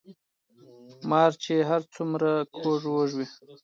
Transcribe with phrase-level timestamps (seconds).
[0.55, 3.27] ـ مار چې هر څومره کوږ وږ وي